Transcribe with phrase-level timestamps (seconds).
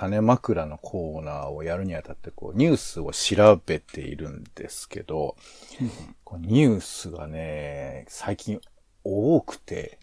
[0.00, 5.36] 種枕のコーナーをやるにあたって、こう、ニュースを調べているんですけど、
[6.24, 8.62] こうニュースがね、最近
[9.04, 9.98] 多くて、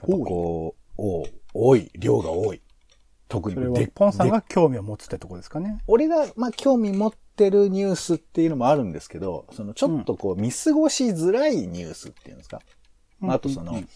[0.00, 2.62] こう、お多い、量が多い。
[3.28, 5.82] 特にそれはで、ポンさんでが興味を持つってとこですかね。
[5.86, 12.62] 俺が、まあ、興味持ってるニュースっていうのもあるんですけど、その、ちょっとこう、見過ごしづらいニュースっていうんですか。
[13.20, 13.88] まああとその、うんうん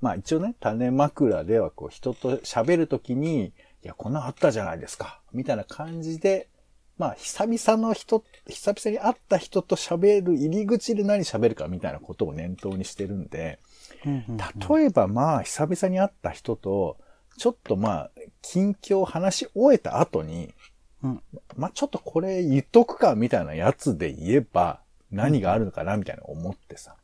[0.00, 5.20] まあ一応ね、種枕ではこう人と喋るときに、いや、こんなんあったじゃないですか。
[5.32, 6.48] みたいな感じで、
[6.96, 13.58] まあ久々の人、久々に会った人と喋る入り口で何喋るかみたいなことを念頭にしてるんで、
[14.04, 16.96] 例えばまあ久々に会った人と、
[17.36, 18.10] ちょっとまあ、
[18.40, 20.54] 近況を話し終えた後に、
[21.02, 21.22] うん
[21.56, 26.96] まあちょっとこれ言っとくかみたいなやつで言えば、何があるのかなみたいな思ってさ。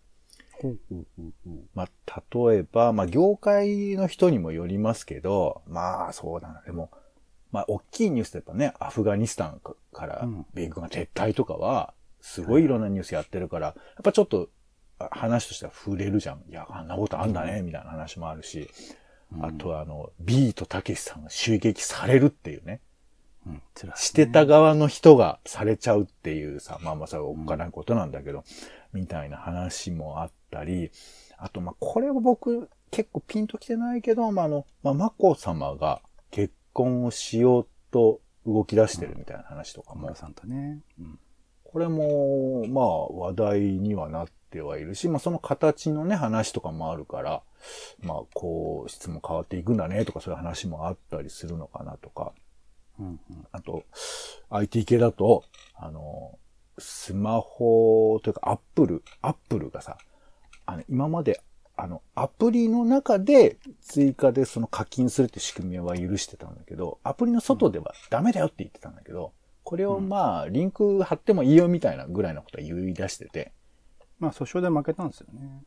[1.74, 6.62] まあ、例えば、まあ、業界の人にもよりますけど、まあ、そうだな。
[6.62, 6.90] でも、
[7.52, 9.60] まあ、大きいニュースでやっぱね、アフガニスタン
[9.92, 14.48] からうん米軍が撤退とかは、すごいいろんなニュースやってるから、やっぱちょっと、
[14.98, 16.42] あ話としては触れるじゃん。
[16.48, 18.68] いや、あんなことあんだね、みたいな話もあるし、
[19.40, 22.80] あとは、あの、ビートたけしさんが襲撃されるっていうね。
[23.46, 23.62] うん
[23.96, 28.44] してた側の人がされちゃうっていうさ、まあまあそれはおっかないことなんだけど、
[28.92, 30.90] みたいな話もあったり、
[31.38, 40.80] あとまあこれは僕結構ピンときてないけど、まああの、まあ眞子様が結婚をしようと動き出してるみたいな話とかも、小村さんとね。
[40.98, 41.18] うん。
[41.64, 47.42] これもまあ話題にはなってはいるし、まあその形のね話とかもあるから、
[48.02, 52.32] まあこう質も変わっていくんだねとかそういう話もあったりするのかなとか、
[52.98, 53.46] うんうん。
[53.52, 53.84] あと、
[54.50, 56.38] IT 系だと、あの、
[56.78, 59.96] スマホというかアップル、アップルがさ、
[60.70, 61.42] あの、今まで、
[61.76, 69.32] あの、アプリの中で追加でその課金するって仕組みは許してたんだけど、アプリの外ではダメだよって言ってたんだけど、
[69.64, 73.52] これをまあ、リンク貼ってもいいよみたいなぐらいのことは言い出してて、
[74.20, 75.64] まあ、訴訟で負けたんですよね。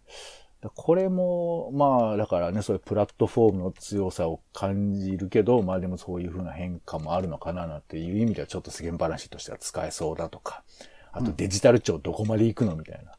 [0.76, 10.64] これも、まあ、だからね、そういうプラットフォームの強さを感じるけど、まあでもそういう風な変化もあるのかななんていう意味ではちょっと世間話としては使えそうだとか、
[11.12, 13.12] あとデジタル庁どこまで行くのみたいな。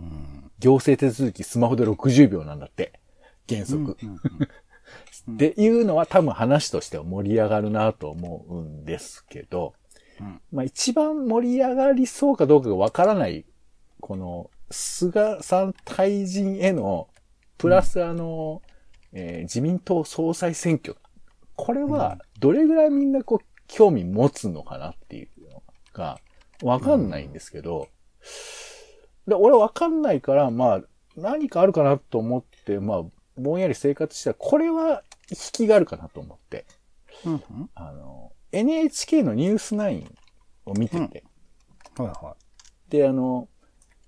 [0.00, 0.50] うん。
[0.58, 3.00] 行政手続きスマホで60秒なんだって。
[3.48, 3.96] 原則。
[5.32, 9.74] っていうのは多分話としては盛り上がるなと思うんですけど、
[10.20, 13.44] うんまあ一番盛り上がりそうかどうかがわからない、
[14.00, 17.08] この菅さん退陣への、
[17.58, 18.62] プラスあの、
[19.12, 20.96] えー自民党総裁選挙。
[21.56, 25.62] これはどれぐらいみんなこう興味持つのかなっていうの
[25.92, 26.18] が
[26.62, 27.88] わかんないんですけど、
[29.26, 30.80] で俺わかんないから、まあ
[31.16, 33.02] 何かあるかなと思って、まあ
[33.36, 36.66] ぼんやり生活したら、これは引きがあるかなと思って。
[37.24, 37.70] うんうん。
[37.74, 40.10] あの、NHK のニュース9
[40.66, 41.24] を見てて、
[41.96, 42.36] はいは
[42.88, 43.48] で、あの、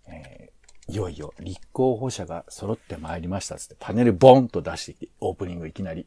[0.07, 0.53] えー
[0.89, 6.07] いよいよ立候補者が揃ってまいりましたっつってパネルボンと出してきて、オープニングいきなり。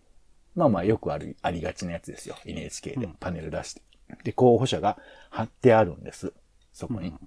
[0.54, 2.36] まあまあよくある、ありがちなやつですよ。
[2.46, 3.82] NHK でうんパネル出して。
[4.24, 4.98] で、候補者が
[5.30, 6.34] 貼ってあるんです。
[6.74, 7.08] そこに。
[7.08, 7.20] うん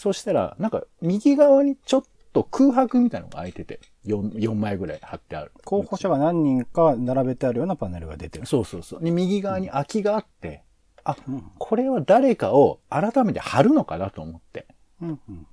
[0.00, 2.02] そしたら、なんか右側にちょっ
[2.32, 5.52] と空白みたいなのが空いてて、4, 4枚ぐらい貼ってある。
[5.54, 5.60] い。
[5.62, 8.46] 候補者が何人か並べてあるようなパネルが出てる。
[8.46, 9.04] そうそうそう。
[9.04, 10.62] で、右側に空きがあって、
[11.04, 11.44] あ、うん。
[11.58, 14.66] これは誰かを改めて貼るのかなと思って、
[15.02, 15.46] うんうんうん。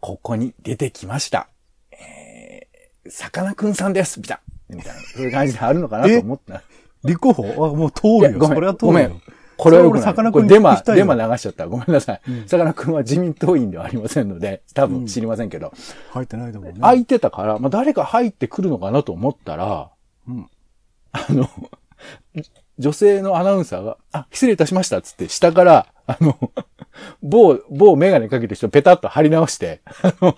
[0.00, 1.50] ここに出てきました。
[1.92, 4.40] えー、さかなクンさんですみたい
[4.70, 4.76] な。
[4.76, 5.00] みたいな。
[5.02, 6.62] そういう感じで貼るのかなと思った。
[7.04, 7.66] 立候補？
[7.66, 8.38] あ、もう通るよ。
[8.38, 8.92] ごめんそれは通るよ。
[8.92, 9.22] ごめん
[9.62, 10.32] これはよくない。
[10.32, 11.66] これデマデマ流しちゃった。
[11.66, 12.20] ごめんなさい。
[12.28, 15.72] うんさかなクンは自民党員ではありませんので、多分知りませんけど、
[16.12, 16.78] 入ってないと思うね。
[16.80, 19.90] 空いてたから、まあ誰か入ってくるのかなと思ったら、
[20.28, 20.48] うん。
[21.12, 21.48] あの、
[22.78, 26.38] 女性のアナウンサーが、あ、失礼いたしましたっつって、下から、あの、
[27.22, 30.36] 某、某メガネかけてる人ペタッと貼り直して、あの、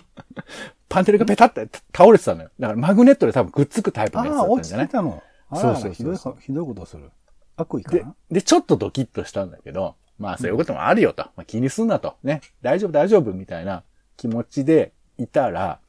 [0.89, 2.49] パンテルがペタッと倒れてたのよ。
[2.59, 4.85] だからマグネットで多分くっつくタイプのやつだああ、ったんじゃない？
[4.85, 5.23] 落ちてたの。
[5.49, 7.09] あらそうそうひどいか、ひどいことする。
[7.57, 11.23] 悪意かでな、で、ちょっとドキッとしたんだけど、まあそういうこともあるよと。
[11.35, 12.15] まあ気にすんなと。
[12.23, 12.41] ね。
[12.61, 13.83] 大丈夫大丈夫みたいな
[14.17, 15.79] 気持ちでいたら、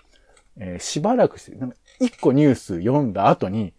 [0.58, 3.72] えーしばらくして、なんか一個ニュース読んだ後に、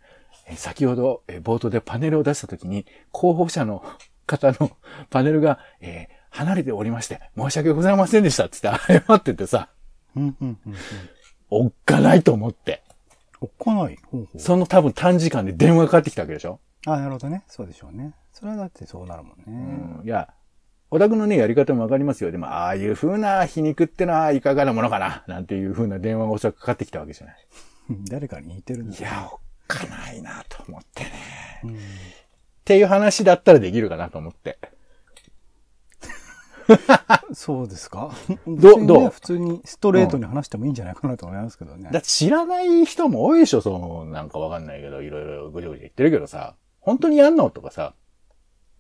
[0.47, 3.83] えー先ほど、えー冒頭でパネルを出した時に、候補者の
[4.27, 4.71] 方の
[5.09, 9.69] パネルが、えー離れておりまして、申し訳ございませんでしたって言って謝っててさ、
[10.17, 10.57] うん、うん、うん。
[10.67, 10.75] うん
[11.49, 12.83] おっかないと思って。
[13.39, 13.97] おっかない。
[14.37, 16.59] その多分短時間で電話がかかってきたわけでしょ？
[16.85, 17.43] あ、なるほどね。
[17.47, 18.13] そうでしょうね。
[18.31, 20.01] それはだってそうなるもんうね。
[20.03, 20.33] んいや、
[20.91, 22.31] オタクのね、やり方もわかりますよ。
[22.31, 25.23] でも、ああいう風な皮肉ってのはいかがなものかな？
[25.27, 27.35] なんていう風な電話がおそらくかかってきたわけじゃない。
[28.09, 31.11] 誰かに似てるんだいや、おっかないなと思ってね。
[31.63, 31.75] うん。
[31.75, 31.77] っ
[32.65, 34.59] ていう話だったらできるかなと思って。
[37.33, 38.11] そうですか？
[38.47, 39.09] どねどう？
[39.09, 41.89] 普通にストレートに話してもいいんじゃないかなと思いますけどね。
[41.91, 46.55] だって知らない人も多いでしょ、その、なんかわかんないけど、いろいろぐちゃぐちゃ言ってるけどさ、
[46.85, 47.49] 本当にやんの？
[47.49, 47.95] とかさ、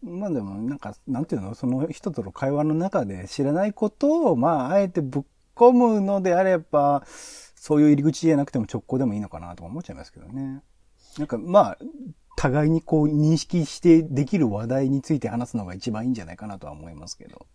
[0.03, 5.23] まあでも、なんか、なんていうのその人との会話の中で知らないことを、まあ、あえてぶっ
[5.55, 10.61] 込むのであれば、そういう入り口じゃなくても直行でもいいのかなとか思っちゃいますけどね。
[11.17, 11.77] なんか、まあ、
[12.37, 17.47] 互いにこう認識してできる話題について話すのが一番いいんじゃないかなとは思いますけど。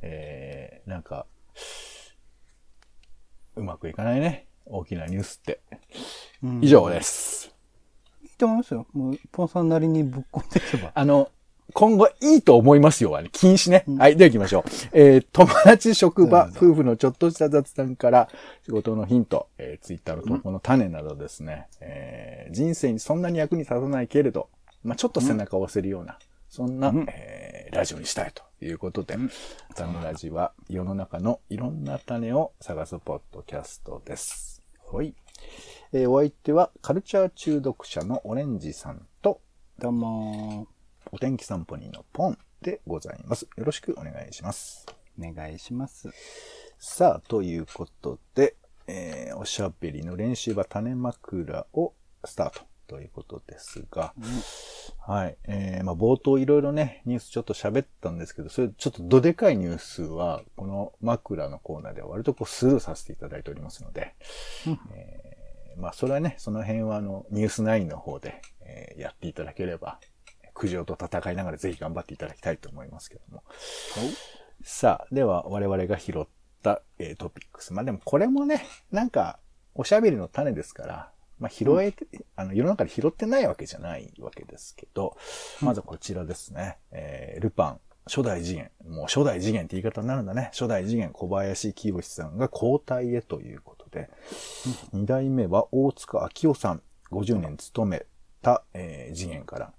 [0.00, 1.26] えー、なんか、
[3.56, 4.46] うまくいかないね。
[4.64, 5.60] 大きなニュースって。
[6.62, 7.54] 以上です。
[8.40, 8.86] と思いますよ。
[8.92, 10.92] もう、ポンさんなりにぶっ込んでいけば。
[10.94, 11.30] あの、
[11.72, 13.84] 今後いいと思いますよはね、禁止ね。
[13.86, 14.62] うんはい、では行きましょう。
[14.92, 18.28] えー、友達、職場、夫婦のちょっとした雑談から、
[18.64, 24.48] 仕事のヒント、えー、ツイッターの投稿の種などですね、えー、人生にそんなに役に立たないけれど、
[24.82, 29.30] まあちょっと背中を押せるような、そんな、うんえー、ラジオにしたいということで、うん
[29.76, 34.62] 種ラジは世の中のいろんな種を探すポッドキャストです。
[34.92, 35.14] はい。
[35.92, 39.40] えー、お相手はカルチャー中毒者のオレンジさんと、
[39.76, 40.68] どうも
[41.10, 43.48] お天気散歩人のポンでございます。
[43.56, 44.86] よろしくお願いします。
[45.18, 46.10] お願いします。
[46.78, 48.54] さあ、ということで、
[48.86, 51.92] えー、おしゃべりの練習は種枕を
[52.24, 54.14] スタートということですが、
[55.04, 55.36] はい。
[55.48, 64.14] えー、まあ冒頭いろいろね、ニュースちょっと喋ったんですけど、それちょっとどでかいニュースは、この枕のコーナーでは割とこうスルーさせていただいておりますので、
[64.68, 65.19] うんえー
[65.80, 69.98] まあそれはね、その辺はあの、ニュース9の方で、えーやっていただければ、
[70.54, 73.42] 苦情と戦いながらぜひ頑張っていただきたいと思いますけども。
[74.62, 76.26] さあ、では我々が拾っ
[76.62, 77.72] た、えートピックス。
[77.72, 79.38] まあでもこれもね、なんか、
[79.74, 82.06] おしゃべりの種ですから、まあ拾えて、
[82.36, 85.16] あの、世の中で拾ってないわけじゃないわけですけど、
[85.62, 86.76] まずはこちらですね。
[86.90, 88.70] えールパン、初代次元。
[88.88, 90.50] もう初代次元って言い方になるんだね。
[90.52, 94.10] 初代次元小林清さんが交代へということで、
[94.92, 98.06] 二代目は大塚明夫さん、50年勤め
[98.42, 99.72] た、えー次元から、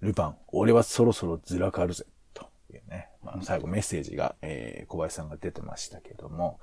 [0.00, 2.04] ルパン、俺はそろそろずらかるぜ。
[2.34, 3.08] というね。
[3.22, 6.60] まあ、最後メッセージが、えー小林さんが出てましたけども。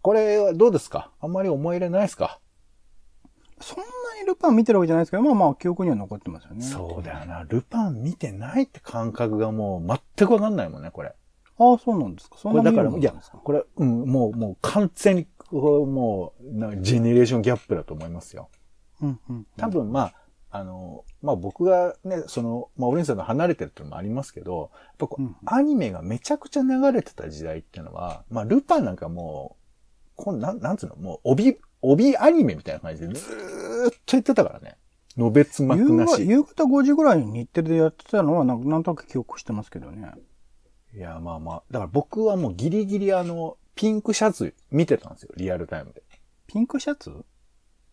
[0.00, 1.10] これはどうですか？
[1.20, 2.40] あんまり思い入れないですか、
[3.60, 3.84] そんな
[4.20, 6.64] にルパン見てるわけじゃないですけど、まあまあ記憶には残ってますよね。
[6.64, 7.42] そうだよな。
[7.42, 11.14] ルパン見てないって感覚がもう全くわかんないもんね、これ。
[11.58, 12.36] ああ、そうなんですか。
[12.38, 13.14] そんなこれだから、いや
[13.44, 18.48] これ、うん、もう、もう完全に、こうもう、なジェネレーションギャップだと思いますよ。
[19.02, 19.46] うんうん。
[19.56, 20.14] 多分、まあ、
[20.50, 34.76] あの、まあ僕がね、その、まあオレンジさんと離れてるっていうのもありますけど、やっぱこう、うんアニメがめちゃくちゃ流れてた時代っていうのは、まあルパンなんかもう、こんなん、なんつうの、もう帯、帯アニメみたいな感じでずーっと言ってたからね。
[35.16, 36.12] のべつ幕夕なし。
[36.12, 40.12] 方夕方5時ぐらいに日テレでやってたのはなんなんとなく記憶してますけどね。
[40.94, 46.02] いや、まあまあ、だから僕はもうギリギリあの、ピンクシャツ見てたんですよ、リアルタイムで。
[46.46, 47.24] ピンクシャツ？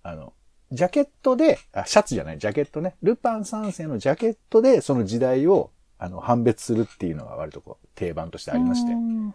[0.01, 0.33] あの、
[0.71, 2.95] ジャケットで、あ、シャツじゃない、ジャケットね。
[3.03, 8.95] ルパン三世のジャケットで、その時代を、あの、判別するっていうのが割とこう、定番としてありましてう。
[8.95, 9.33] ん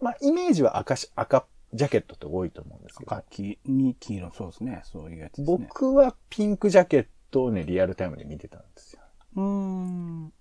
[0.00, 4.80] まあ、イメージは赤し、赤ジャケットって多いと思うんですけど赤、黄に黄色、そうですね。
[4.84, 5.56] そういうやつですね。
[5.58, 9.02] 僕はピンクジャケットをね、リアルタイムで見てたんですよ。
[9.36, 10.32] うーん。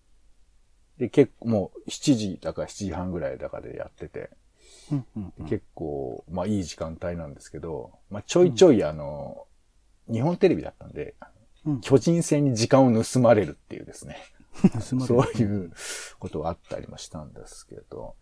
[0.97, 4.29] で、結構もう7時だか7時半ぐらいだかでやってて、
[4.91, 5.45] うんうんうん。
[5.47, 9.45] 結構、まあいい時間帯なんですけど、まあちょいちょいあの、
[10.12, 11.15] 日本テレビだったんで、
[11.65, 11.81] うん。
[11.81, 14.17] 巨人戦に時間を盗まれるっていうですね。
[14.89, 15.38] 盗まれる。
[15.39, 15.71] そういう
[16.19, 18.15] ことがあったりもしたんですけど、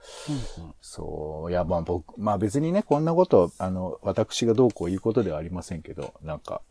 [0.57, 0.73] うんうん。
[0.81, 6.61] そう、いや、まあ僕、まあ別にね、こんなこと、あの、私がどうこう言うことではありませんけど、なんか、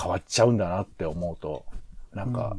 [0.00, 1.64] 変わっちゃうんだなって思うと、
[2.12, 2.56] なんか、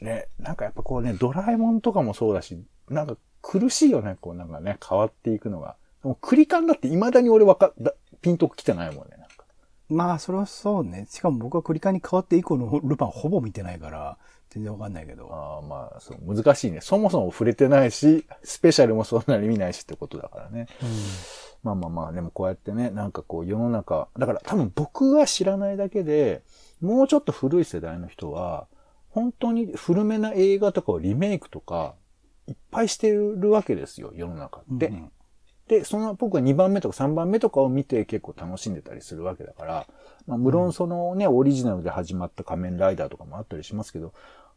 [0.00, 5.76] ね、なんかやっぱこうね、ドラえもんとかもそうだし、なんか苦しいよね、こうなんかね、変わっていくのが。
[6.02, 9.44] もうクリカンだって未だに俺わかだ、ピンときてないもんね、なんか。
[9.88, 11.06] まあ、それはそうね。
[11.10, 14.18] しかも僕はクリカンに変わって以降のルパンほぼ見てないから、
[14.50, 15.28] 全然わかんないけど。
[15.32, 16.80] ああまあ、そう、難しいね。
[16.80, 20.68] そもそも触れてないし、スペシャルもそんなに見ないしってことだからね。
[21.62, 26.42] まあまあまあ、でもこうやってね、なんかこう世の中、だから多分僕が知らないだけで、
[26.80, 28.66] もうちょっと古い世代の人は、
[29.14, 31.94] 本当に古めな映画とかをリメイクとか、
[32.48, 34.88] いっぱいしてるわけですよ、世の中って。
[34.88, 35.12] うんうん
[35.66, 39.86] で、その僕は2番目とか3番目とかを見て結構楽しんでたりするわけだから、
[40.26, 44.12] まあ無論そのね、オリジナルで始まった仮面ライダーとかもあったりしますけど、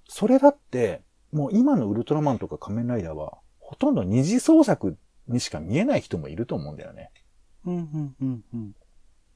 [0.10, 4.98] それだって、もう今のウルトラマンとか仮面ライダーは、ほとんど二次創作
[5.30, 7.12] にしか見えない人もいると思うんだよね。
[7.66, 8.76] うんうんうんうん。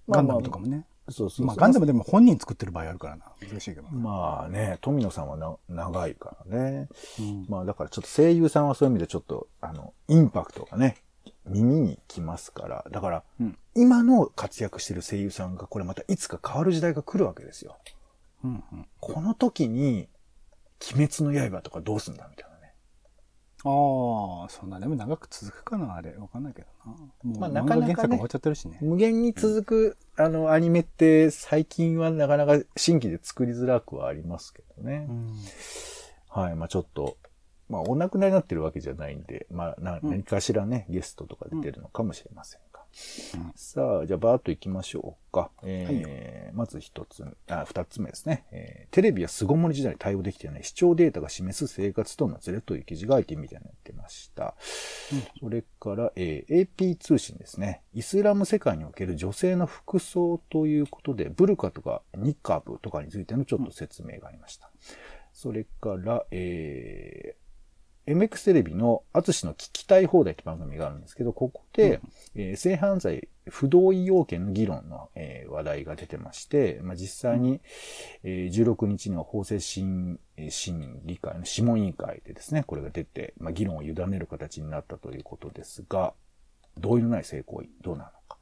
[0.09, 0.85] ガンダムとかもね。
[1.09, 3.25] そうそうまあ、ガンダムでも本人作ってる場合あるからな。
[3.41, 3.89] 難しいけど。
[3.89, 6.89] まあね、富野さんはな長いからね。
[7.19, 10.97] うんまあだからちょっと声優さんはそういう意味でちょっと、あの、インパクトがね、
[11.45, 12.85] 耳にきますから。
[12.91, 17.77] だから、うん今の活躍してる声優さんがこれまたいつか変わる時代が来るわけですよ。
[18.43, 20.09] うんうんこの時に、
[20.93, 22.50] 鬼滅の刃とかどうすんだみたいなね。
[23.63, 26.15] ああ、そんなでも長く続くかな、あれ。
[26.17, 26.91] わかんないけどな。
[26.91, 28.77] もう、まあ漫なかなかね画原作終わっちゃってるしね。
[28.81, 35.07] 無限に続く、あの、アニメって最近はなかなか新規で作りづらくはありますけどね。
[35.09, 35.35] うん
[36.29, 36.55] はい。
[36.55, 37.17] まあちょっと、
[37.69, 42.61] まあお亡くなりになってるわけじゃないんで、まあ何かしらね、ゲストとかで出るのかもしれません
[43.55, 45.49] さあ、じゃあバーッと行きましょうか。
[45.63, 48.45] えーまず一つ、あ、二つ目ですね。
[48.51, 54.55] えーテレビや巣ごもり時代に対応できていない視聴データが示す生活とのズレという記事が IT メディアになってました。
[55.39, 57.81] それから、えー AP 通信ですね。
[57.93, 64.69] イスラム世界における女性の服装ということで、ブルカとかニカブとかについてのちょっと説明がありました。
[65.31, 67.40] それから、えー
[68.13, 72.01] MX テレビの淳の聞きたい放題って番組があるんですけど、ここで、
[72.35, 77.61] えー性犯罪不同意要件の議論の、えー話題が出てまして、まあ、実際に、
[78.23, 86.13] えー16日には法制審議会の諮問委員会でですね、これが出て、まあ、議論を委ねる形になったということですが、
[86.77, 88.37] 同意のない性行為、どうなのか。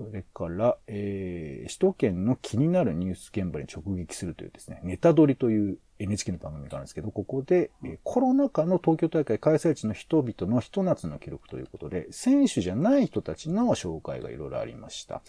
[0.00, 15.20] それから、えー首都圏の気になるニュース現場に直撃するというですね、ネタドリという NHK の番組があるんですけど、ここで、えーコロナ禍の東京大会開催地の人々のひと夏の記録ということで、選手じゃない人たちの紹介がいろいろありました。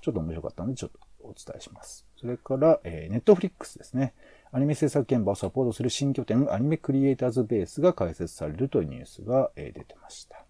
[0.00, 2.06] ちょっと面白かったので、ちょっとお伝えします。
[2.18, 4.14] それから、えー、ネットフリックスですね。
[4.50, 10.42] アニメ制作現場をサポートする新拠点、アニメクリエイターズベースが開設されるというニュースが、えー出てました。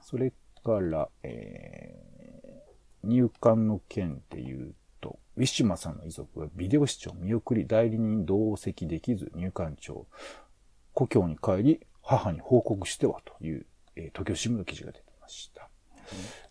[0.00, 0.32] それ
[0.62, 2.13] から、えー
[3.06, 10.06] 入管の件で言うと、ウィッシュマさんの遺族がビデオ視聴見送り代理人同席できず入管庁、
[10.92, 15.68] 故郷に帰り母に報告してはという、えー東京新聞の記事が出てました。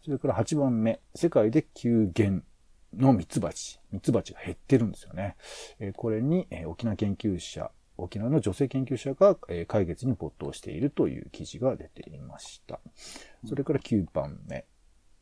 [0.04, 2.44] それから8番目、世界で急減
[2.96, 3.80] のミツバチ。
[3.92, 5.36] ミツバチが減ってるんですよね。
[5.80, 12.80] えーこれに、えー沖縄研究者、沖縄の女性研究者が、えー解決に没頭しているという記事が出ていました。
[13.46, 14.66] それから9番目、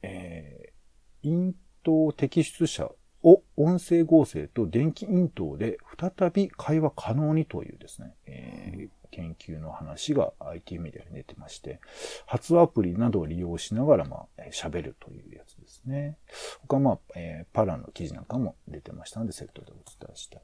[0.01, 0.80] えー、
[1.23, 2.91] 咽頭摘出者
[3.23, 11.79] を音声合成と電気咽頭で再び会話可能にというですね、えー研究の話が IT メディアに出てまして、
[12.25, 16.17] 発アプリなどを利用しながら、まあ、喋るというやつですね。
[16.61, 20.41] 他、まあ、えーパラの記事なんかも出てましたので、セットでお伝えしたい。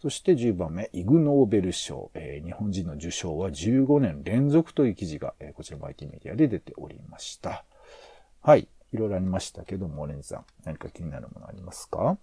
[0.00, 7.64] そして10番目、イグ・ノーベル賞、えー日本人の受賞は15年連続という記事が、えーこちらも IT メディアで出ておりました。
[8.40, 8.68] はい。
[8.96, 12.16] いろいろありましたけども、オレンジさん、何か気になるものありますか？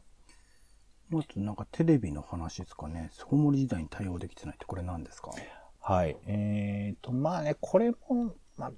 [1.09, 3.09] まずなんかテレビの話ですかね。
[3.11, 5.31] 巣ごもり時代に対応できてないってこれ何ですか？
[5.79, 6.17] はい。
[6.25, 8.71] えーと、まあね、これも、まあ、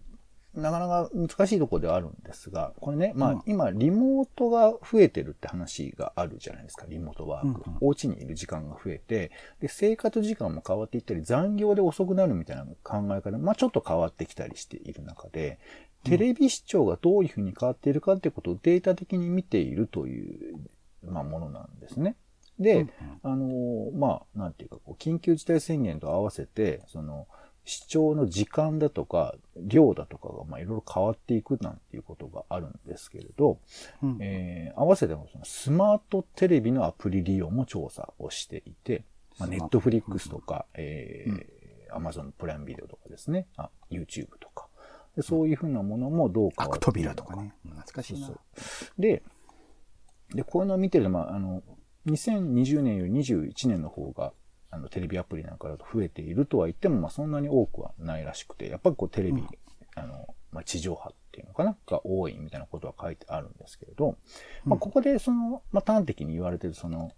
[0.54, 7.62] なかなか難しいところではあるんですが、これね、まあ、うん今、リモートが増えてるって話があるじゃないですか、リモートワーク。
[7.66, 15.60] うんうんお家にいる時間が増えて、で、生活時間も変わっていったり、残業で遅くなるみたいな考え方、まあ、ちょっと変わってきたりしている中で、
[16.06, 20.58] テレビ視聴がどういうふうに変わっているかってことをデータ的に見ているという、
[21.04, 22.16] まあ、ものなんですね。
[22.60, 22.90] で、うん
[23.24, 27.28] あのーまあ、なんていうか、こう、緊急事態宣言と合わせて、その、
[27.66, 33.60] 視聴の時間だとか、量だとかが、まあ、いろいろ変わっていくなんていうことがあるんですけれど、
[34.04, 34.18] うん。
[34.22, 39.04] えー合わせてもそのスマートテレビのアプリ利用も調査をしていて、
[39.40, 39.80] まあ、ネットト。
[39.80, 44.65] フリックスとか、えー、アマゾンプライムビデオとかですね、あ、YouTube とか。
[45.16, 47.54] でそういうふうなものもどう変わ悪っているの扉とかね。
[47.64, 48.28] 懐かしいな。
[48.28, 49.24] そうそうで、
[50.34, 51.64] で、こういうのを見てると、まあ、あの、
[52.08, 54.34] 2020年より21年の方が、
[54.72, 59.48] あの、テレビアプリなんかだと増えているとは言っても、まあ、そんなに多くはないらしくて、やっぱりこう、テレビ、うん
[59.96, 64.18] あの、まあ、地上波っていうのかなが多いみたいなことは書いてあるんですけれど、
[64.66, 67.12] まあ、ここでその、まあ、端的に言われてるその、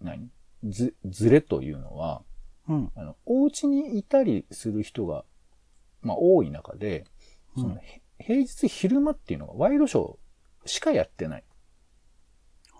[0.00, 0.30] 何？
[0.64, 2.22] ず、ずれというのは、
[2.68, 2.92] うん。
[2.94, 5.24] あの、お家にいたりする人が、
[6.02, 7.04] まあ、多い中で、
[7.56, 11.44] その、うんへ平日昼間っていうのがワイドショーしかやってない。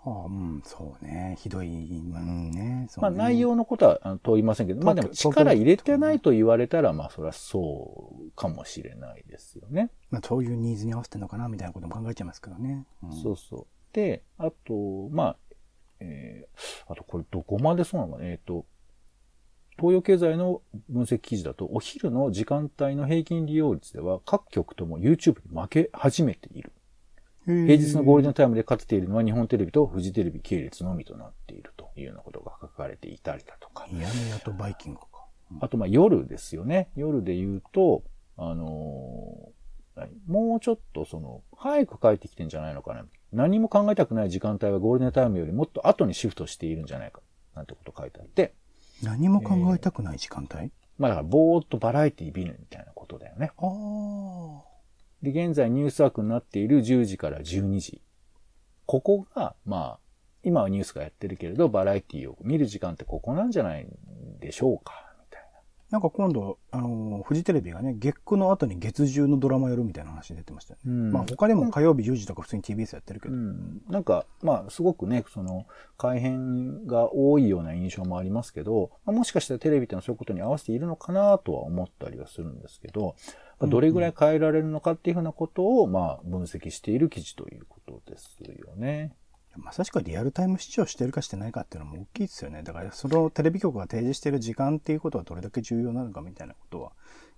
[0.03, 1.35] はあ、うん、そうね。
[1.39, 2.87] ひどい、うんね。
[2.89, 9.91] そうまあ、ね内容のことはあの問いませんけど、まあでも力入れてないと言われたら、まあ、それはそうかもしれないですよね。
[10.09, 12.85] まあ、そういうニーズに合わせてるのかなみたいなことも考えちゃいますけどね。
[13.03, 13.65] うんそうそう。
[13.93, 15.37] で、あと、まあ、
[15.99, 18.65] えー、あとこれどこまでそうなのかなえっ、と、
[19.77, 26.71] 東洋経済の分析記事だと、お昼の時間帯の平均利用率では、各局とも YouTube に負け始めている。
[27.45, 33.87] 平日のゴールデンタイムで勝てているのは日本テレビとフジテレビ系列のみとなっているというようなことが書かれていたりだとか。
[33.89, 35.05] やめやとバイキングか。
[35.61, 36.89] あと、まあ夜ですよね。
[36.97, 38.03] 夜で言うと、
[38.35, 39.57] あのー
[39.97, 43.05] 何もうちょっとその、早く帰ってきてんじゃないのかな。
[43.33, 47.21] 何も考えたくない時間帯はゴールデンタイムよりもっと後にシフトしているんじゃないか。
[47.55, 48.53] なんてこと書いてあって。
[49.03, 53.51] 何も考えたくない時間帯、まあだから、ぼーっとバラエティ見るみたいなことだよね。
[53.57, 54.77] ああ。
[55.21, 58.01] で、現在ニュース枠になっている10時から12時。
[58.85, 59.99] ここが、まあ、
[60.43, 63.87] 今はニュースがやってるけれど、バラエティを見る時間ってここなんじゃない
[64.39, 65.06] でしょうか、
[65.89, 70.91] なんか今度、あのーフジテレビがね、月9の後に月10のドラマやるみたいな話出てましたよね。
[70.91, 70.91] な。
[70.91, 73.35] うんまあ他でも火曜日10時とか普通に TBS やってるけど。
[73.35, 75.65] うん、なんか、まあ、すごくね、その、
[75.97, 83.15] 改変が多いような印象もありますけど、まあ、もしかしたらテレビってのはそういうことに合わせているのかなとは思ったりはするんですけど、
[83.59, 89.13] まあ、どれぐらい変えられるのかっていうふうなことを、まあ、分析している記事ということですよね。
[89.57, 92.63] まさしくリアルタイム視聴してるかしてないかっていうのも大きいですよね。
[92.63, 96.91] だからそのテレビ局が提示してる時間っていうことはどれだけ重要なのかみたいなことは、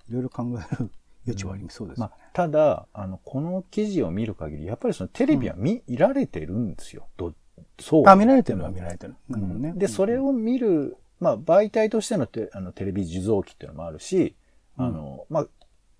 [0.10, 0.92] いろいろ考える
[1.26, 2.12] 余地はありそうですよね。
[2.12, 7.08] まあ、ただ、あの、この記事を見る限り、やっぱりそのテレビは見、られてるんですよ。
[7.18, 7.34] ど
[7.80, 8.04] そう。
[8.08, 9.16] あ、見られてるのは見られてる。
[9.30, 9.74] なるほどね。
[9.76, 14.36] で、それを見る、まあ、媒体としてのテあのテレビ受像機っていうのもあるし、
[14.78, 15.48] うんあの、まあ、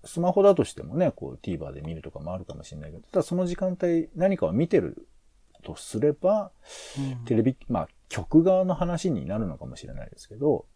[0.04, 5.06] スマホだとしてもね、こう TVer で見るとかもあるかもしれないけど、ただその時間帯何かを見てる
[5.60, 6.50] とすれば、
[6.98, 7.24] うん。
[7.24, 10.66] テレビ、まあ、局側の話になるのかもしれないですけど、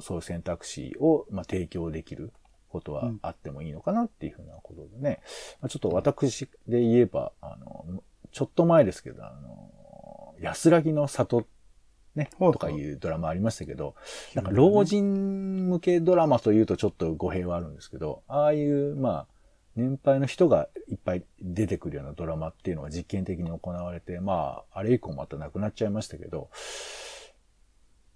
[0.00, 2.32] そういう選択肢を、まあ、提供できる
[2.68, 5.20] ことはあってもいいのかなっていうふうなことでね、
[5.60, 8.02] まあ、ちょっと私で言えば、あの、
[8.32, 11.46] ちょっと前ですけど、あの、安らぎの里
[12.14, 13.94] ね、とかいうドラマありましたけど、
[14.34, 19.33] なんか老人向けドラマというとちょっと語弊はあるんですけど、ああいう、まあ、
[19.76, 26.50] 年配の人がいっぱい出てくるようなドラマっていうのが実験的に行われて、まあ、あれ以降またなくなっちゃいましたけど、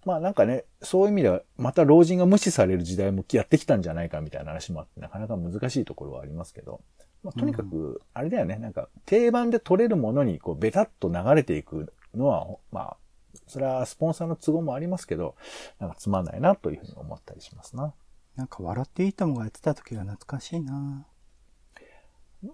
[0.04, 6.80] まあなんかね、そういう意味では、また老人が無視される時代もやってきたんじゃないかみたいな話もあって、なかなか難しいところはありますけど、
[7.22, 12.96] まあ、とにかく、あれだよね、なんか定番で取れるものにこうベタっと流れていくのは、まあ、
[13.46, 15.34] それはスポンサーの都合もありますけど、
[15.78, 17.92] なんかつまんないなというふうに思ったりしますな。
[18.36, 21.06] なんか笑っていいともがやってた時が懐かしいな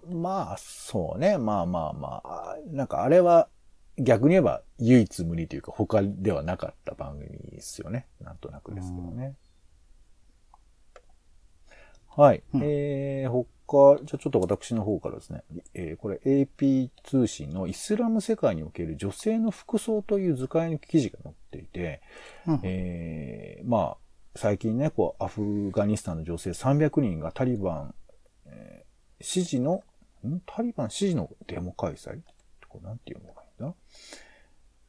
[0.07, 1.37] まあ、そうね。
[1.37, 3.49] まあまあまあ、なんかあれは
[3.97, 8.07] 逆に言えば唯一無二というか他ではなかった番組ですよね。
[8.19, 9.35] なんとなくですけどね。
[12.15, 12.43] はい。
[12.53, 15.43] うんえー、他、じゃあちょっと私の方からですね。
[15.73, 22.01] えー、これ AP 通信のイスラム世界における女性の服装という図解の記事が載っていて、
[22.47, 23.97] うんえー、まあ、
[24.35, 28.04] 最近ね、こう、アフガニスタンの女性300人がタリバン、えー
[29.25, 29.83] 支持の、
[30.25, 30.39] ん？
[30.45, 32.21] タリバン支持のデモ開催？
[32.69, 33.75] これなんていうのがいいんだ？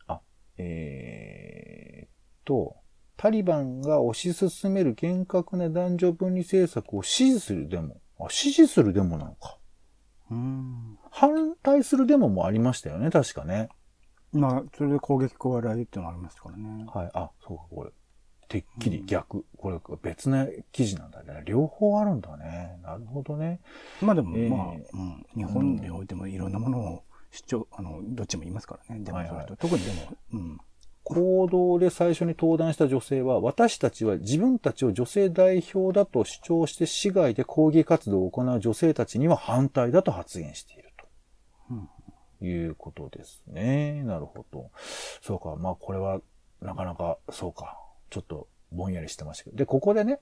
[0.08, 0.20] あ、
[0.58, 2.08] えーっ
[2.44, 2.76] と、
[3.16, 8.00] タリバンが推し進める厳格な男女分離政策を支持するデモ。
[8.20, 9.58] あ、支持するデモなのか。
[10.30, 10.98] うん。
[11.10, 13.70] 反対するデモもありましたよね、確かね。
[14.32, 16.84] まあ、それで攻撃加えられるっていうのがありますからね。
[16.92, 17.10] はい。
[17.14, 17.90] あ、そうか、これ。
[18.48, 19.44] てっきり逆。
[19.56, 21.42] これ別な記事なんだね。
[21.44, 22.78] 両方あるんだね。
[22.82, 23.60] なるほどね。
[24.00, 29.04] まあでも、えーまあ、うん、日本においてもいろんなものを主張、あの、どっちも言いますからね。
[29.04, 30.58] でも、はいはい特にでも、うん。
[31.04, 40.86] 行動で最初に登壇した女性は、私たちは自分たちを女性代表だと主張して市外で抗議活動を行う女性たちには反対だと発言している
[41.70, 41.88] うん
[42.38, 44.02] ということですね。
[44.04, 44.70] なるほど。
[45.22, 45.56] そうか。
[45.56, 46.20] まあこれは
[46.60, 47.78] なかなかそうか。
[48.10, 49.56] ちょっとぼんやりしてましたけど。
[49.56, 50.20] で、ここでね、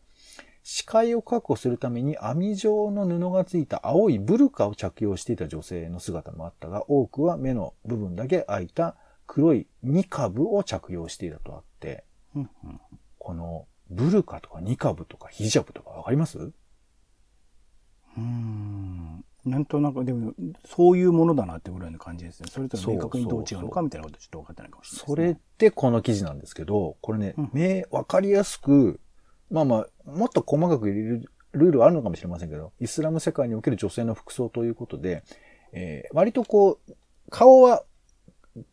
[0.62, 12.80] 視界を確保するために網状の布がついた青いブルカを着用していた女性の姿もあったが、多くは目の部分だけ開いた黒いニカブを着用していたとあって、うんうん
[13.18, 16.52] このブルカとかニカブとかヒジャブとかわかります？
[18.16, 19.13] うん。
[19.44, 20.33] なんとなく、でも、
[20.64, 22.48] そういうものだなってぐらいの感じですね。
[22.50, 29.00] それとは明確にどう違うのかみたいなことちょっと分かってないかもしれないそですね、れでこの記事なんですけど、これねうん、明、わかりやすく、
[29.50, 35.22] まあまあ、もっと細かく入れるルールはあるのかもしれませんけど、イスラム世界における女性の服装ということで、
[35.72, 36.94] えー割とこう、
[37.30, 37.85] 顔は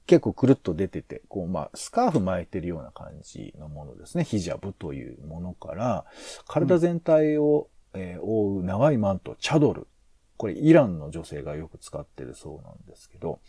[0.05, 4.23] 結構くるっと出てて、こう、まあ、スカーフ巻いてるような感じのものですね。
[4.23, 6.05] ヒジャブというものから、
[6.47, 9.87] 体全体を、えー覆う長いマント、チャドル。
[10.41, 13.39] これ、イランの女性がよく使ってるそうなんですけど、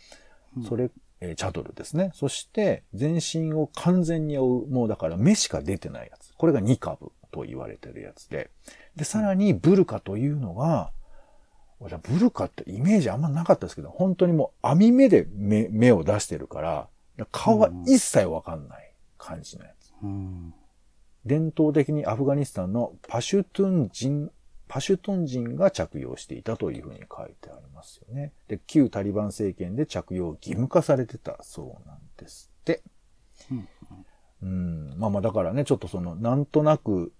[0.55, 2.11] うんそれ、えーチャドルですね。
[2.13, 6.35] そして、全身を完全に覆う、もうだから目しか出てないやつ。
[6.37, 8.51] これがニカブと言われてるやつで。
[8.95, 10.91] で、さらにブルカというのが、
[11.79, 16.89] 俺ブルカってイメージあんまなかったですけど、本当にもう網目で目目を出してるから、
[17.31, 19.91] 顔は一切わかんない感じのやつ。
[20.03, 20.53] うん。
[21.25, 24.31] 伝統的にアフガニスタンのパシュトゥン人、
[24.73, 28.33] パシュトン人が着用していたというふうに書いてありますよね。
[28.47, 32.81] で、旧タリバン政権で着用義務化されてたそうなんですって。
[33.51, 33.67] うん
[34.41, 34.95] うん。
[34.97, 37.13] まあまあだからね、ちょっとその、なんとなく、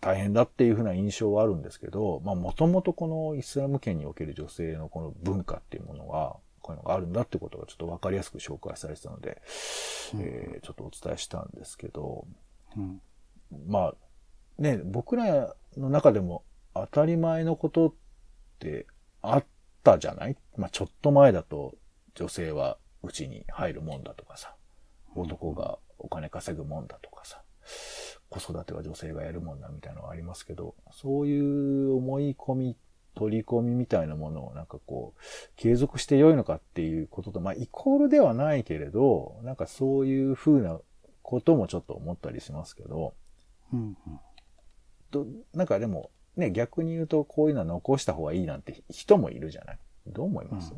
[0.00, 9.42] 大変だっていうふうな印象はあるんですけど、まあもともとこのイスラム圏における女性のこの文化っていうものは、こういうのがあるんだってことがちょっとわかりやすく紹介されてたので、
[10.14, 12.26] えーちょっとお伝えしたんですけど、
[12.78, 13.02] うん。
[13.68, 13.94] まあ、
[14.56, 17.94] ね、僕らの中でも当たり前のことっ
[18.58, 18.86] て
[19.20, 19.44] あっ
[19.82, 20.36] たじゃない？
[20.56, 21.74] まあちょっと前だと
[22.14, 24.54] 女性はうちに入るもんだとかさ、
[25.14, 27.42] 男がお金稼ぐもんだとかさ、
[28.28, 32.76] 子育ては女性がやるもんだみたいなのがありますけど、そういう思い込み、
[33.14, 35.20] 取り込みみたいなものをなんかこう、
[35.56, 40.80] 継続して良いのかっていうことと、まあイコールではないけれど、なんかそういう風な
[41.22, 43.14] こともちょっと思ったりしますけど、
[43.72, 43.96] うん。
[45.10, 49.78] と、なんかでも、ね、逆に言うとこういうのは残した方がいいなんて人もいるじゃない？
[50.06, 50.72] どう思います、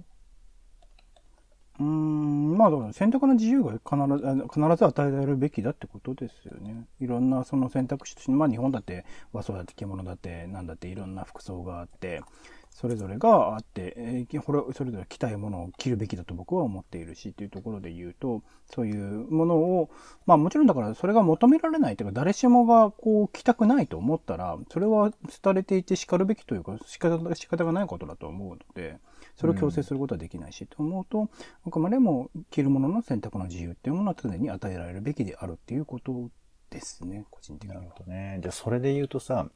[1.81, 3.81] うん、まあ、だから選択の自由が必
[4.19, 6.87] ず必ず与えられるべきだってことですよね。
[7.01, 12.21] いろんなその選択肢として、まあ日本だって和装だって着物だってなんだっていろんな服装があって、
[12.75, 19.91] それぞれがあって、えー、それぞれ着たいものを着るべきだと僕は思っているしというところで言うと、そういうものを、
[20.27, 28.99] まあもちろんだからそれが求められないというか、誰しもがこう着たくないと思ったら、それは廃れていて叱るべきというか、仕方仕方がないことだと思うので、
[29.37, 31.31] それを強制することはできないし、と思うと、
[31.65, 36.29] あくまでも着るものの選択の自由っていうものは常に与えられるべきであるっていうこと
[36.71, 37.93] ですね、個人的にはなる。
[37.97, 38.41] ほどね。
[38.43, 39.49] じゃあ、それで言うとさ、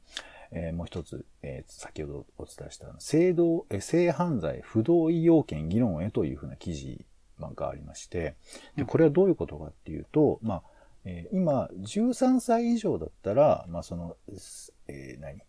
[0.51, 7.05] えーもう一つ、えー先ほどお伝えした、性同、えー性犯罪不同意要件議論へというふうな記事
[7.37, 8.35] まあがありまして、
[8.75, 10.63] で、これはどういうことかっていうと、まあ、
[11.05, 15.41] えー今、13歳以上だったら、まあ、その、すえー何？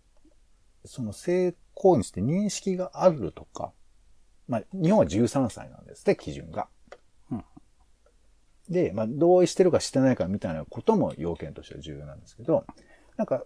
[0.84, 3.72] その性行為にして認識があるとか、
[4.48, 6.68] まあ、日本は13歳なんですって、基準が。
[7.30, 7.44] うん。
[8.68, 12.64] で、まあ、同意してるかしてないかみたいなことも要件としては重要なんですけど、
[13.16, 13.44] なんか、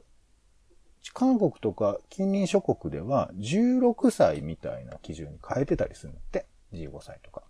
[1.13, 6.47] 韓国とか近隣諸国では16歳みたいな基準に変えてたりするんだって。
[6.73, 7.43] 15歳とか。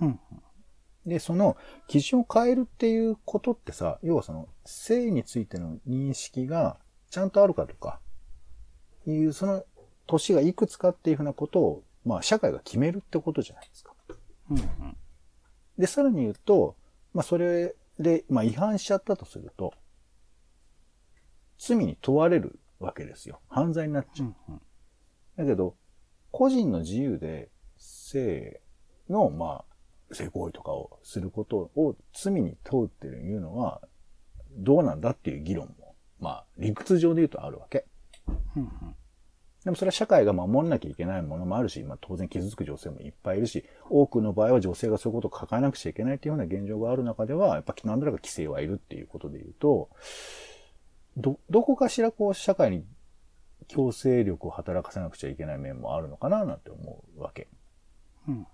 [0.00, 0.20] うん。
[1.06, 6.78] で、その基準を変えるっていうことってさ、要はその性についての認識が
[7.10, 8.00] ちゃんとあるかとか、
[9.06, 9.64] いう、その
[10.06, 13.92] 年がいくつかっていうふうなことを、まあ社会が決めるってことじゃないですか。
[14.50, 14.96] うん。
[15.78, 16.76] で、さらに言うと、
[17.14, 19.72] まあそれで、まあ違反しちゃったとすると、
[21.58, 23.40] 罪に問われるわけですよ。
[23.48, 24.34] 犯罪になっちゃう。
[24.48, 24.60] うん。
[25.36, 25.76] だけど、
[26.30, 28.60] 個人の自由で性
[29.08, 29.64] の、ま
[30.10, 33.80] あ、性行為とかをすることを罪に問うっていうのは、
[34.56, 37.84] どうなんだっていう議論も、まあ、理屈上で言うとあるわけ。
[38.56, 38.68] うん。
[39.64, 49.90] でもそれは社会が守んなきゃいけないものもあるし、まあ当然傷つく女性もいっぱいいるし、多くの場合は女性がそういうことを抱えなくちゃいけないっていうような現状がある中では、やっぱ何らか規制はいるっていうことで言うと、
[51.18, 52.84] ど、どこかしらこう社会に
[53.66, 57.48] 強制力を働かせなくちゃいけない面もあるのかななんて思うわけ。
[58.26, 58.46] うん。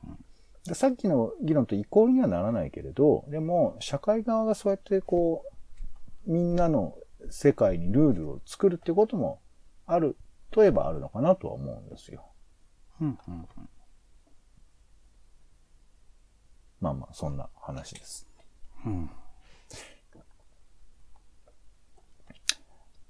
[0.64, 5.44] でさっきの議論とイコールにはならないけれど、でも社会側がそうやってこ
[6.26, 6.96] う、みんなの
[7.30, 9.40] 世界にルールを作るっていうことも
[9.86, 10.16] ある
[10.50, 12.24] といえばあるのかなとは思うんですよ。
[13.00, 13.18] うん。
[13.28, 13.48] うん。
[16.80, 18.26] まあまあ、そんな話です。
[18.86, 19.10] うん。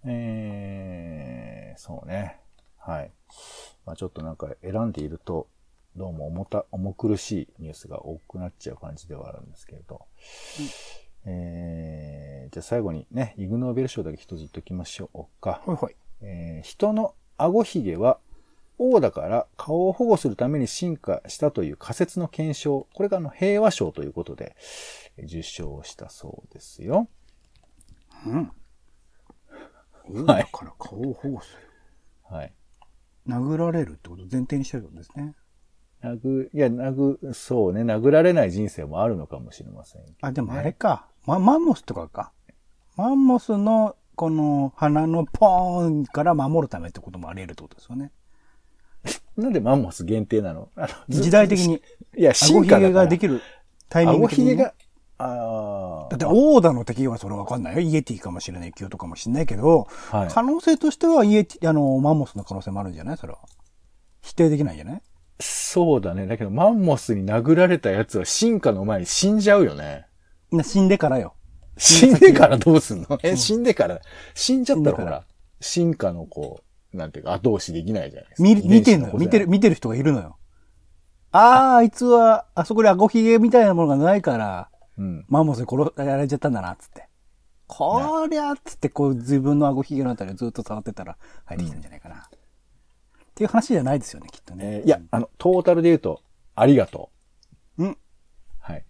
[0.06, 2.40] えー、そうね。
[2.78, 3.10] はい。
[3.84, 5.48] まあちょっとなんか選んでいると、
[5.96, 10.00] どうも重た、重苦しいニュースが多くなっちゃう感じではあるんですけれど。
[11.26, 15.60] えー、じゃあ最後にね、イグ・ノーベル賞だけ一つ言っときましょうか。
[15.66, 15.96] はいはい。
[16.22, 18.18] えー人の顎ひげは
[18.78, 22.86] 王だから顔を保護するために進化したという仮説の検証。
[22.94, 24.56] これがあの平和賞ということで
[25.18, 27.08] えー受賞したそうですよ。
[28.26, 28.50] うん。
[30.26, 31.58] はいだから顔を保護する。
[31.58, 31.73] はい。
[33.28, 35.34] 殴られるってことを前提にしてるってことですね。
[36.02, 41.06] 殴、いや、殴、そうね、殴られない人生もあるのかもしれませんね、あ、でもあれか。
[41.24, 42.32] ま、マンモスとかか。
[42.96, 48.12] マンモスのこの鼻のポーンから守るためってこともあり得るってことですよね。
[49.36, 50.68] なんでマンモス限定なの？
[50.76, 51.82] あのず時代的に。
[52.16, 52.88] いや、進顎ひ化だから。
[52.88, 53.40] げができる
[53.88, 54.52] タイミング的に、ね。
[54.52, 54.74] 顎ひげが、
[55.18, 55.53] ああ。
[56.16, 57.80] だって、オーダの敵はそれわかんないよ。
[57.80, 60.28] イエティかもしれない、キヨとかもしれないけど、はい。
[60.30, 63.16] 可能性としてはイエティ、あの、マンモスの可能性もあるんじゃない？
[63.16, 63.38] それは。
[64.22, 65.02] 否定できないんじゃない
[65.40, 66.26] そうだね。
[66.26, 70.06] だけど、マンモスに殴られたやつは進化の前に死んじゃうよね。
[70.52, 71.34] な死んでからよ。
[71.76, 73.18] 死んでからどうすんの？
[73.24, 74.00] え、うん死んでから、
[74.34, 75.24] 死んじゃったらほら、
[75.60, 78.48] 進化のこう、なんていうか、後押しできないじゃないですか。
[78.48, 79.14] 見、見てんのよ。
[79.18, 80.36] 見てる、見てる人がいるのよ。
[81.32, 85.24] ああ、あいつは、あそこにアゴヒゲみたいなものがないから、うん。
[85.28, 87.08] マンモスに殺られちゃったんだな、つって。
[87.66, 92.16] こりゃ、つって、こう、自分のアゴヒゲのあたりをずっと触ってたら、入ってきたんじゃないかな。
[92.16, 92.20] っ
[93.34, 94.76] ていう話じゃないですよね、きっとね。
[94.78, 96.22] えーいや、あの、トータルで言うと、
[96.54, 97.10] ありがと
[97.78, 97.84] う。
[97.84, 97.98] うん。
[98.60, 98.84] はい。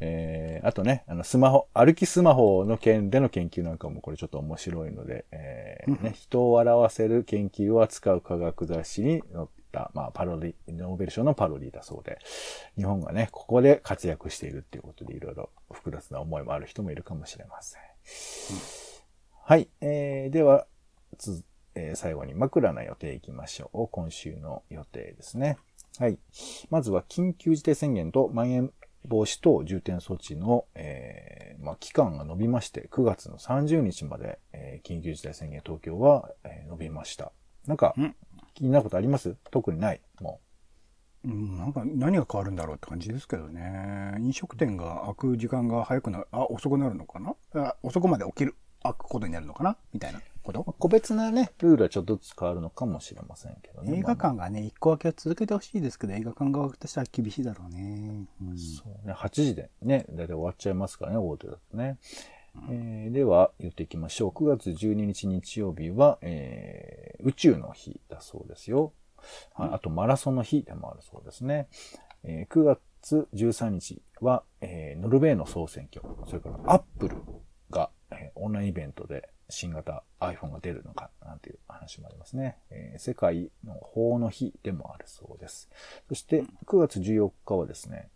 [0.00, 9.52] えー、あとね、あの、スマホ、歩きスマホの件での研究なんかもこれちょっと面白いので、えーね、人を笑わせる研究を扱う科学雑誌に載った、
[9.94, 12.18] まあ、パロディ、ノーベル賞のパロディだそうで、
[12.76, 17.82] 日本がね、ここで活躍しているっていうことでいろいろ複雑な思いもある人もいるかもしれません。
[19.44, 20.66] はい、えー、では、
[21.18, 23.88] つ、えー最後に枕の予定いきましょう。
[23.92, 25.58] 今週の予定ですね。
[25.98, 26.18] はい。
[26.70, 28.72] まずは緊急事態宣言とまん延
[29.04, 37.32] 防止等重点措置の、えーまあ、期間が延びまして、9月の30日まで、えー緊急事態宣言東京は、えー伸びました。
[37.66, 37.94] なんか、
[38.56, 39.36] 気になることあります？
[39.50, 40.00] 特にない。
[40.20, 40.40] も
[41.24, 44.14] うん、なんか何が変わるんだろうって感じですけどね。
[44.18, 47.34] 飲食店が開く時間が早くなる、あ、遅くなるのかな？
[47.54, 49.76] あ遅くまで起きる、開くことになるのかな？
[49.92, 50.60] みたいなこと？
[50.60, 53.98] う、個別なね、ルールはちょっとずつ変わるのかもしれませんけどね。
[53.98, 58.26] 映画館がね、一個分けは続けてほしいですけど、映画館側としては厳しいだろうね。
[58.40, 61.98] うんそうね、8時でね、だいたい終わっちゃいますからね、大手だとね。
[62.70, 64.30] えーでは、言っていきましょう。
[64.30, 68.92] 9月12日日曜日は、えー宇宙の日だそうですよ。
[69.54, 71.68] はいあと、マラソンの日でもあるそうですね。
[72.24, 76.06] えー9月13日は、えーノルウェーの総選挙。
[76.26, 77.16] それから、アップル
[77.70, 82.58] が、えーオンラインイベントで新型 iPhone が出るのか、なんていう話もありますね。
[82.70, 85.68] えー世界の法の日でもあるそうです。
[86.08, 88.10] そして、9月14日はですね、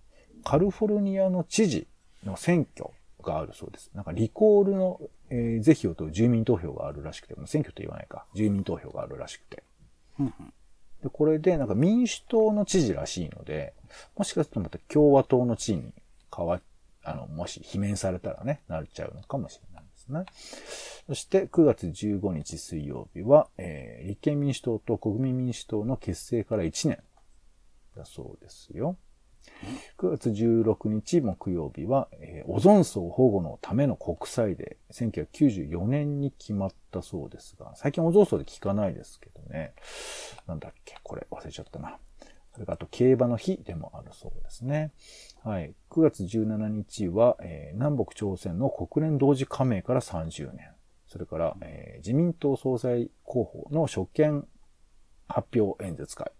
[0.45, 1.87] カリフォルニアの知事
[2.25, 3.91] の選挙があるそうです。
[3.95, 9.63] なんかリコールの、えー是非を問う住民投票があるらしくて、選挙と言わないか、住民投票があるらしくて。
[10.19, 10.35] うん
[11.03, 13.73] で、これでなんか民主党の知事らしいので、
[14.17, 15.95] もしかするとまた共和党の知事に
[16.35, 16.61] 変わ、
[17.05, 21.05] あの、もし罷免されたらね、なっちゃうのかもしれないですね。
[21.07, 27.03] そして9月15日水曜日は、えー立憲民主党と国民民主党の結成から1年
[27.97, 28.97] だそうですよ。
[29.99, 39.75] 9月16日木曜日は、えーオゾン層保護のための国際デー、1994年に決まったそうですが、最近オゾン層で聞かないですけどね。
[40.47, 40.97] なんだっけ？
[41.03, 41.99] これ忘れちゃったな。
[42.53, 44.93] それからあと競馬の日でもあるそうですね。
[45.45, 45.75] はい。
[45.91, 50.71] 9月17日は、えー南北朝鮮の国連同時加盟から30年。
[51.07, 54.49] それから、えー自民党総裁候補の所見
[55.29, 56.33] 発表演説会。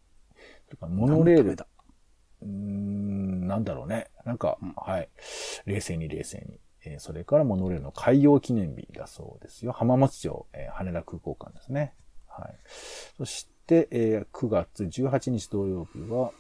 [0.67, 1.67] それからモノレールだ
[2.43, 4.09] うーん、なんだろうね。
[4.25, 5.09] なんか、うんはい。
[5.67, 6.61] 冷静に冷静に。
[6.85, 9.73] えーそれからモノレールの開業記念日だそうですよ。
[9.73, 11.95] 浜松町、えー羽田空港間ですね。
[12.27, 12.55] はい。
[13.19, 16.33] そして、えー9月18日土曜日は、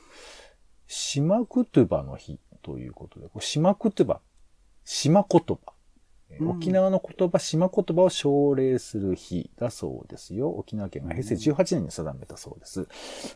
[0.87, 4.21] 島クトゥバの日ということで、これ島クトゥバ、
[4.85, 5.59] 島言葉。
[6.49, 10.51] 沖縄の言葉、島言葉を奨励する日だそうですよ。
[10.51, 12.87] 沖縄県が平成18年に定めたそうです。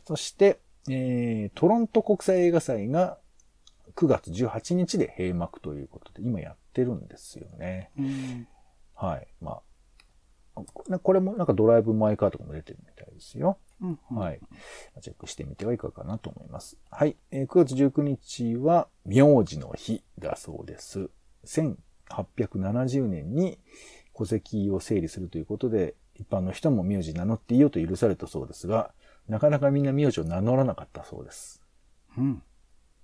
[0.07, 3.19] そして、えートロント国際映画祭が
[3.95, 7.91] 9月18日で閉幕ということで、今やってるんですよね。
[7.99, 8.49] うん
[8.95, 9.27] はい。
[9.41, 9.63] まあ、
[10.55, 13.59] ここれもなんかドライブ・マイ・カーとかも出てるみたいですよ。
[13.81, 14.41] うんはい。
[15.01, 16.77] チェックしてみてはいかがかなと思います。
[16.91, 17.17] はい。
[17.31, 21.11] えー9月19日は、名字の日だそうです。
[21.47, 23.59] 1870年に
[24.17, 28.93] 戸籍を整理するということで、一般の人も名字名乗っていいよと許されたそうですが、
[29.29, 31.63] なかなかみんな名字を名乗らなかったそうです。
[32.17, 32.43] うん。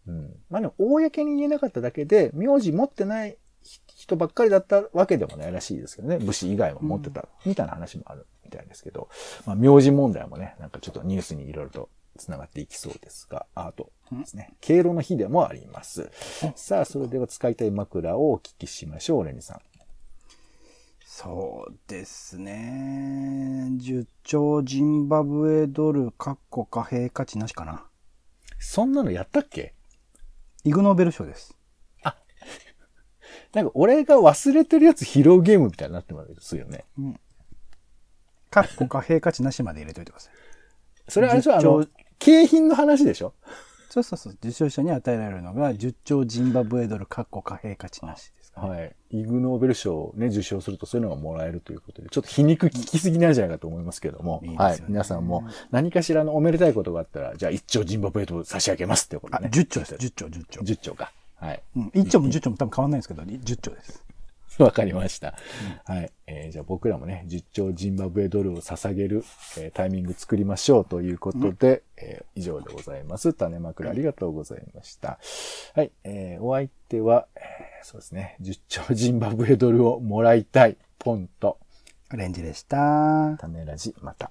[0.07, 0.37] うん。
[0.51, 3.37] まあでも、公に言えなかっただけで、名字持ってない
[3.95, 6.19] 人ばっかりだったわけでもないらしいですけどね。
[6.19, 9.09] 武士以外も持ってた、みたいな話もあるみたいですけど、
[9.47, 16.11] まあ、名字問題もね、なんかちょっとニュースにいろいろと繋がっていきそうですが、あとですね、敬老の日でもあります。
[16.57, 19.61] さあ、それでは使いたい枕をお聞きしましょう、レニさん。
[21.23, 23.69] そうですね。
[23.77, 27.85] 10兆ジンバブエドル、カッコ貨幣価値なしかな。
[28.59, 29.75] そんなのやったっけ？
[30.65, 31.55] イグノーベル賞です。
[33.53, 36.87] なんか俺が忘れてるやつ拾うゲームみたいになってますよね。
[38.49, 40.33] カッコ貨幣価値なしまで入れといてください。
[41.07, 41.55] それあれでしょ？
[41.55, 41.87] あ10兆の、
[42.19, 43.35] 景品の話でしょ？
[43.91, 44.33] そうそうそう。
[44.43, 48.95] 受賞者に与えられるのが10兆ジンバブエドル、カッコ貨幣価値なしですかはい。
[49.11, 54.83] イグ・ノーベル賞をね、受賞するとそういうのがもらえるということで、ちょっと皮肉聞きすぎなんじゃないかと思いますけども、いいねはい。
[54.89, 59.49] 皆さんも何かしらのおめでたいことがあったら、じゃあ一丁ジンバブエドル差し上げますってことね。
[59.53, 59.95] 10兆です。
[59.95, 60.61] 10兆、10兆。
[60.61, 61.13] 10丁か。
[61.37, 61.63] はい。
[61.77, 61.87] うん。
[61.89, 64.05] 1兆も10兆も多分変わんないんですけど、10兆です。
[64.59, 65.35] わかりました。
[65.85, 66.11] はい。
[66.27, 69.25] えーじゃあ僕らもね、10兆ジンバブエドルを捧げる、
[69.59, 73.33] えータイミング作りましょうということで、えー以上でございます。
[73.33, 75.19] 種枕ありがとうございました。
[75.75, 75.91] はい。
[76.05, 81.59] えーお相手は、えーそうですね、10兆ジンバブエドルをもらいたい、ポンと、
[82.13, 83.37] レンジでした。
[83.39, 84.31] 種ラジ、また。